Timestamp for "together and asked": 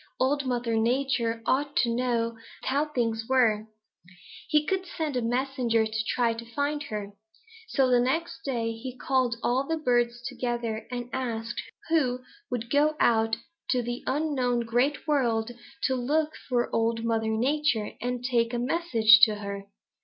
10.23-11.61